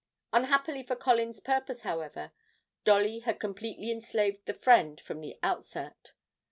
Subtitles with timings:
[0.33, 2.31] Unhappily for Colin's purpose, however,
[2.83, 6.13] Dolly had completely enslaved the friend from the outset.